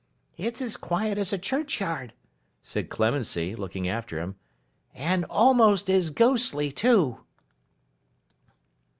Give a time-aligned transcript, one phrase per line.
[0.35, 2.13] 'It's as quiet as a churchyard,'
[2.63, 4.35] said Clemency, looking after him;
[4.95, 7.19] 'and almost as ghostly too!